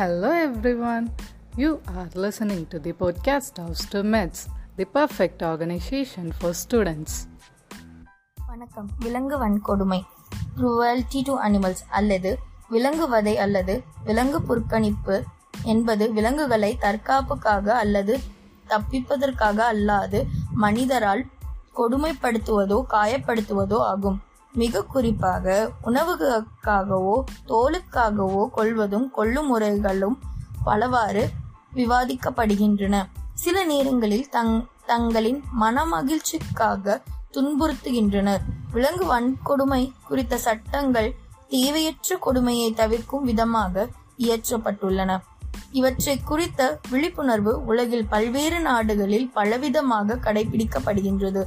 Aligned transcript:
Hello 0.00 0.30
everyone. 0.40 1.04
You 1.56 1.70
are 1.90 2.08
listening 2.16 2.66
to 2.66 2.78
the 2.78 2.92
podcast 2.92 3.58
of 3.58 3.76
STUMEDS, 3.76 4.38
the 4.76 4.86
perfect 4.88 5.42
organization 5.42 6.32
for 6.32 6.50
students. 6.54 7.12
வணக்கம் 8.38 8.88
விலங்கு 8.98 9.36
வன்கொடுமை 9.38 10.00
cruelty 10.56 11.22
to 11.22 11.34
animals 11.38 11.82
அல்லது 11.90 12.30
விலங்கு 12.68 13.08
வதை 13.08 13.34
அல்லது 13.36 13.74
விலங்கு 14.04 14.40
புறக்கணிப்பு 14.42 15.16
என்பது 15.64 16.12
விலங்குகளை 16.12 16.72
தற்காப்புக்காக 16.80 17.66
அல்லது 17.82 18.14
தப்பிப்பதற்காக 18.68 19.58
அல்லாது 19.74 20.20
மனிதரால் 20.60 21.24
கொடுமைப்படுத்துவதோ 21.76 22.80
காயப்படுத்துவதோ 22.94 23.80
ஆகும் 23.92 24.18
மிக 24.53 24.83
குறிப்பாக 24.83 25.71
உணவுக்காகவோ 25.85 27.23
தோலுக்காகவோ 27.47 28.49
கொள்வதும் 28.49 29.11
கொள்ளும் 29.11 29.47
முறைகளும் 29.47 30.19
பலவாறு 30.63 31.29
விவாதிக்கப்படுகின்றன. 31.75 33.05
சில 33.33 33.63
நேரங்களில் 33.63 34.27
தங் 34.31 34.65
தங்களின் 34.85 35.43
மனமகிழ்ச்சிக்காக 35.61 37.01
துன்புறுத்துகின்றனர். 37.31 38.41
விலங்கு 38.71 39.05
வன்கொடுமை 39.05 39.91
குறித்த 40.07 40.37
சட்டங்கள் 40.37 41.15
தேவையற்ற 41.49 42.17
கொடுமையை 42.17 42.73
தவிர்க்கும் 42.73 43.23
விதமாக 43.23 43.87
இயற்றப்பட்டுள்ளன. 44.17 45.19
இவற்றை 45.71 46.19
குறித்த 46.19 46.79
விழிப்புணர்வு 46.89 47.65
உலகில் 47.65 48.07
பல்வேறு 48.07 48.59
நாடுகளில் 48.59 49.31
பலவிதமாக 49.35 50.15
கடைபிடிக்கப்படுகின்றது. 50.15 51.43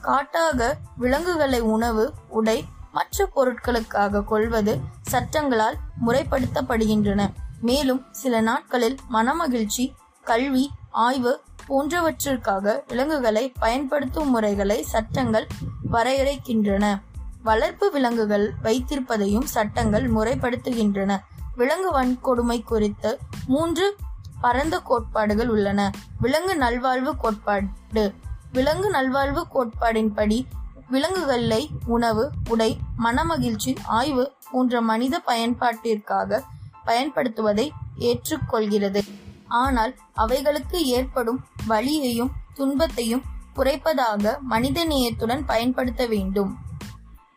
காட்டாக 0.00 0.76
விலங்குகளை 0.96 1.60
உணவு 1.60 2.12
உடை 2.28 2.64
மற்ற 2.92 3.28
பொருட்களுக்காக 3.36 4.24
கொள்வது 4.24 4.78
சட்டங்களால் 5.02 5.76
முறைப்படுத்தப்படுகின்றன. 6.06 7.30
மேலும் 7.60 8.04
சில 8.10 8.40
நாட்களில் 8.40 8.98
மனமகிழ்ச்சி 9.12 9.94
கல்வி 10.24 10.70
ஆய்வு 10.90 11.40
போன்றவற்றிற்காக 11.68 12.82
விலங்குகளை 12.88 13.52
பயன்படுத்தும் 13.58 14.30
முறைகளை 14.30 14.82
சட்டங்கள் 14.82 15.46
வரையறைக்கின்றன. 15.92 17.00
வளர்ப்பு 17.42 17.90
விலங்குகள் 17.90 18.52
வைத்திருப்பதையும் 18.62 19.44
சட்டங்கள் 19.44 20.12
முறைப்படுத்துகின்றன. 20.12 21.20
விலங்கு 21.56 21.90
வன்கொடுமை 21.90 22.64
குறித்து 22.64 23.18
மூன்று 23.46 23.96
பரந்த 24.40 24.78
கோட்பாடுகள் 24.78 25.48
உள்ளன. 25.48 25.92
விலங்கு 26.20 26.56
நல்வாழ்வு 26.56 27.16
கோட்பாடு. 27.16 28.14
விலங்கு 28.52 28.90
நல்வாழ்வு 28.90 29.46
கோட்பாடின்படி 29.54 30.44
விலங்குகளை 30.88 31.68
உணவு 31.86 32.30
உடை 32.48 32.78
மனமகிழ்ச்சி 33.04 33.76
ஆய்வு 33.84 34.32
போன்ற 34.50 34.80
மனித 34.80 35.22
பயன்பாட்டிற்காக 35.26 36.42
பயன்படுத்துவதை 36.86 37.70
ஏற்றுக்கொள்கிறது. 37.98 39.00
ஆனால் 39.48 39.94
அவைகளுக்கு 40.12 40.86
ஏற்படும் 40.86 41.44
வலியையும் 41.66 42.30
துன்பத்தையும் 42.54 43.22
குறைப்பதாக 43.56 44.40
மனித 44.40 44.84
நேயத்துடன் 44.84 45.46
பயன்படுத்த 45.46 46.06
வேண்டும். 46.06 46.58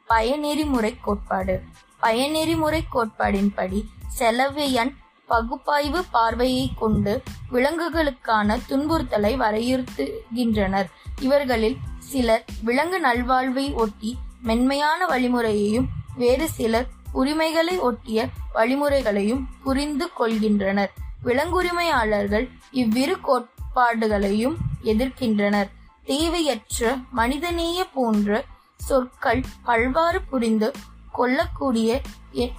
பயனெறிமுறை 0.09 0.97
கோட்பாடு. 1.01 1.61
பயனெறிமுறை 2.01 2.81
கோட்பாடின்படி 2.93 3.83
செலவியன் 4.07 4.97
பகுப்பாய்வு 5.33 5.99
பார்வையை 6.15 6.65
கொண்டு 6.79 7.13
விலங்குகளுக்கான 7.53 8.57
துன்புறுத்தலை 8.69 9.31
வரையறுத்துகின்றனர். 9.43 10.89
இவர்களில் 11.25 11.77
சிலர் 12.09 12.43
விலங்கு 12.67 12.99
நல்வாழ்வை 13.05 13.65
ஒட்டி 13.83 14.11
மென்மையான 14.47 15.05
வழிமுறையையும் 15.05 15.87
வேறு 16.21 16.47
சிலர் 16.57 16.89
உரிமைகளை 17.21 17.75
ஒட்டிய 17.89 18.27
வழிமுறைகளையும் 18.55 19.43
புரிந்து 19.63 20.05
கொள்கின்றனர். 20.19 20.91
விலங்குரிமையாளர்கள் 21.27 22.45
இவ்விரு 22.81 23.15
கோட்பாடுகளையும் 23.27 24.57
எதிர்க்கின்றனர். 24.91 25.69
தேவையற்ற 26.05 26.95
மனிதநேய 27.19 27.79
போன்ற 27.95 28.43
சொற்கள் 28.87 29.41
பல்வாறு 29.67 30.19
புரிந்து 30.31 30.69
கொள்ளக்கூடிய 31.17 31.89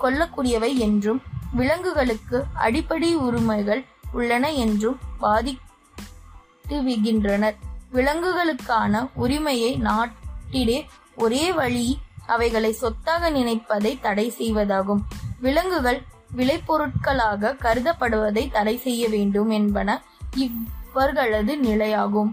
கொள்ளக்கூடியவை 0.03 0.71
என்றும் 0.87 1.21
விலங்குகளுக்கு 1.55 2.45
அடிப்படை 2.55 3.17
உரிமைகள் 3.17 3.85
உள்ளன 4.13 4.53
என்றும் 4.53 4.99
வாதிட்டுவிகின்றனர் 5.21 7.55
விலங்குகளுக்கான 7.93 9.11
உரிமையை 9.15 9.77
நாட்டிலே 9.77 10.87
ஒரே 11.17 11.53
வழி 11.53 11.99
அவைகளை 12.27 12.73
சொத்தாக 12.73 13.31
நினைப்பதை 13.31 14.01
தடை 14.01 14.33
செய்வதாகும். 14.39 15.01
விலங்குகள் 15.41 16.03
விளைபொருட்களாக 16.37 17.57
கருதப்படுவதை 17.63 18.51
தடை 18.51 18.77
செய்ய 18.77 19.09
வேண்டும் 19.09 19.51
என்பன 19.51 20.03
இவர்களது 20.35 21.63
நிலையாகும். 21.63 22.31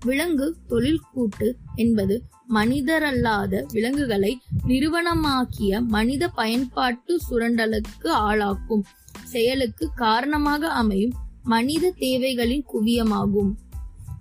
விலங்கு 0.00 0.56
தொழில் 0.68 1.02
கூட்டு 1.12 1.56
என்பது 1.74 2.22
மனிதரல்லாத 2.46 3.64
விலங்குகளை 3.68 4.42
நிறுவனமாக்கிய 4.66 5.86
மனித 5.86 6.28
பயன்பாட்டு 6.28 7.20
சுரண்டலுக்கு 7.28 8.10
ஆளாக்கும். 8.28 8.84
செயலுக்கு 9.24 9.84
காரணமாக 9.94 10.70
அமையும் 10.80 11.14
மனித 11.42 11.94
தேவைகளின் 11.98 12.64
குவியமாகும். 12.72 13.52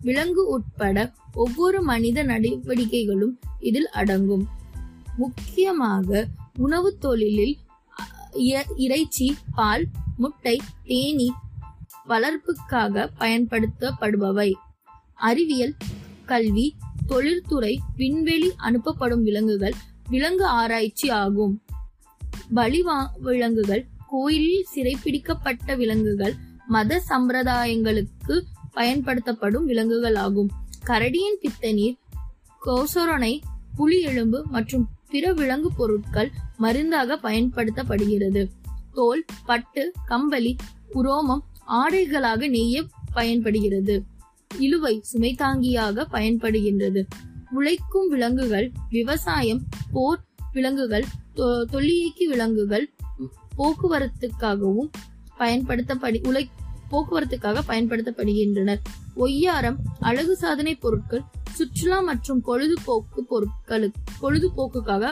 விலங்கு 0.01 0.43
உட்பட 0.47 0.97
ஒவ்வொரு 1.33 1.79
மனித 1.81 2.23
நடவடிக்கைகளும் 2.23 3.35
இதில் 3.59 3.89
அடங்கும். 3.89 4.45
முக்கியமாக 5.17 6.27
உணவு 6.57 6.89
தொழிலில் 6.97 7.55
இறைச்சி 8.75 9.27
பால் 9.55 9.85
முட்டை 10.17 10.55
தேனி 10.83 11.29
வளர்ப்புக்காக 12.07 13.07
பயன்படுத்தப்படுபவை. 13.19 14.51
அறிவியல் 15.29 15.75
கல்வி 16.25 16.67
தொழில்துறை 17.07 17.73
விண்வெளி 17.95 18.49
அனுப்பப்படும் 18.67 19.23
விலங்குகள் 19.23 19.77
விலங்கு 20.11 20.45
ஆராய்ச்சி 20.45 21.09
ஆகும். 21.09 21.61
பலிவா 22.53 23.11
விலங்குகள் 23.19 23.85
கோயிலில் 24.09 24.65
சிறைப்பிடிக்கப்பட்ட 24.75 25.75
விலங்குகள் 25.75 26.33
மத 26.67 27.01
சம்பிரதாயங்களுக்கு 27.09 28.41
பயன்படுத்தப்படும் 28.71 29.65
விலங்குகள் 29.65 30.15
ஆகும் 30.15 30.49
கரடியின் 30.85 31.37
பித்தநீர் 31.41 31.97
கோசொரனை 32.65 33.39
புலி 33.75 34.01
எலும்பு 34.01 34.45
மற்றும் 34.49 34.89
பிற 35.09 35.33
விலங்கு 35.33 35.69
பொருட்கள் 35.73 36.31
மருந்தாக 36.57 37.19
பயன்படுத்தப்படுகிறது. 37.23 38.47
தோல் 38.93 39.25
பட்டு 39.45 39.91
கம்பளி 40.05 40.55
உரோமம் 40.93 41.43
ஆடைகளாக 41.67 42.49
நெய்ய 42.49 42.83
பயன்படுகிறது. 43.13 44.03
இழுவை 44.57 44.99
சுமை 45.03 45.35
தாங்கியாக 45.39 46.05
பயன்படுகின்றது. 46.11 47.03
உழைக்கும் 47.51 48.07
விலங்குகள் 48.07 48.71
விவசாயம் 48.89 49.61
போர் 49.91 50.21
விலங்குகள் 50.53 51.05
தொல்லியக்கி 51.71 52.25
விலங்குகள் 52.27 52.85
போக்குவரத்துக்காகவும் 53.57 54.89
பயன்படுத்தப்படி 55.39 56.19
உழை 56.27 56.43
போக்குவரத்துக்காக 56.91 57.59
பயன்படுத்தப்படுகின்றனர். 57.67 58.81
ஒய்யாரம் 59.15 59.77
அழகு 59.99 60.35
சாதனை 60.35 60.75
பொருட்கள் 60.75 61.21
சுற்றுலா 61.51 61.99
மற்றும் 61.99 62.41
பொழுதுபோக்கு 62.41 63.23
பொருட்களுக்கு 63.31 64.01
பொழுதுபோக்குக்காக 64.21 65.11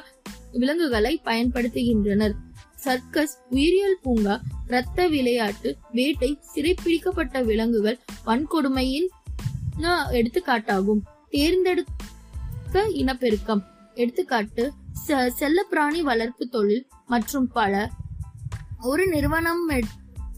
விலங்குகளை 0.51 1.21
பயன்படுத்துகின்றனர். 1.25 2.35
சர்க்கஸ் 2.75 3.37
உயிரியல் 3.49 3.97
பூங்கா 4.01 4.41
இரத்த 4.67 5.07
விளையாட்டு 5.07 5.77
வேட்டை 5.91 6.37
சிறைப்பிடிக்கப்பட்ட 6.53 7.41
விலங்குகள் 7.43 7.99
வன்கொடுமையின் 8.25 9.09
எடுத்துக்காட்டாகும். 10.11 11.01
தேர்ந்தெடுக்க 12.71 13.03
இனப்பெருக்கம். 13.03 13.63
எடுத்துக்காட்டு 13.93 14.73
செல்லப்பிராணி 15.07 16.01
வளர்ப்பு 16.01 16.47
தொழில் 16.47 16.85
மற்றும் 17.07 17.47
பல. 17.47 17.89
ஒரு 18.81 19.07
நிறுவனம் 19.07 19.69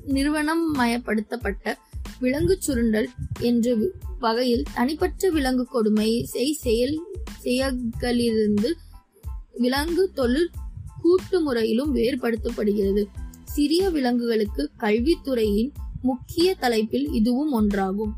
நிறுவனம் 0.05 0.75
மயப்படுத்தப்பட்ட 0.75 1.75
விலங்கு 2.19 2.57
சுருண்டல் 2.59 3.09
என்ற 3.39 3.75
வகையில் 4.19 4.65
தனிப்பட்ட 4.73 5.29
விலங்கு 5.29 5.65
கொடுமை 5.65 6.25
செயல் 6.53 7.01
செயல்களிலிருந்து 7.44 8.71
விலங்கு 9.53 10.11
தொழில் 10.13 10.50
கூட்டு 11.01 11.41
முறையிலும் 11.41 11.95
வேறுபடுத்தப்படுகிறது. 11.95 13.05
சிறிய 13.44 13.89
விலங்குகளுக்கு 13.89 14.69
கல்வித்துறையின் 14.79 15.71
முக்கிய 16.01 16.55
தலைப்பில் 16.55 17.11
இதுவும் 17.11 17.53
ஒன்றாகும். 17.61 18.11